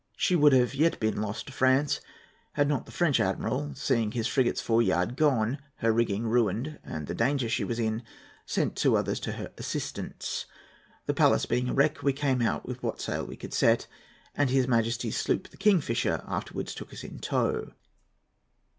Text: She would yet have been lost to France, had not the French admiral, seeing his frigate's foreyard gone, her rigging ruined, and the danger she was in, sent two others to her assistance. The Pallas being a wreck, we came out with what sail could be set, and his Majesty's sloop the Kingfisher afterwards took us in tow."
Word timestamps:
She 0.17 0.35
would 0.35 0.51
yet 0.73 0.93
have 0.95 0.99
been 0.99 1.21
lost 1.21 1.45
to 1.45 1.53
France, 1.53 2.01
had 2.53 2.67
not 2.67 2.87
the 2.87 2.91
French 2.91 3.19
admiral, 3.19 3.75
seeing 3.75 4.13
his 4.13 4.25
frigate's 4.25 4.59
foreyard 4.59 5.15
gone, 5.15 5.59
her 5.75 5.91
rigging 5.93 6.23
ruined, 6.25 6.79
and 6.83 7.05
the 7.05 7.13
danger 7.13 7.47
she 7.47 7.63
was 7.63 7.77
in, 7.77 8.01
sent 8.43 8.75
two 8.75 8.97
others 8.97 9.19
to 9.19 9.33
her 9.33 9.53
assistance. 9.59 10.47
The 11.05 11.13
Pallas 11.13 11.45
being 11.45 11.69
a 11.69 11.73
wreck, 11.75 12.01
we 12.01 12.13
came 12.13 12.41
out 12.41 12.65
with 12.67 12.81
what 12.81 12.99
sail 12.99 13.27
could 13.27 13.39
be 13.39 13.51
set, 13.55 13.85
and 14.35 14.49
his 14.49 14.67
Majesty's 14.67 15.17
sloop 15.19 15.49
the 15.49 15.55
Kingfisher 15.57 16.23
afterwards 16.25 16.73
took 16.73 16.91
us 16.93 17.03
in 17.03 17.19
tow." 17.19 17.71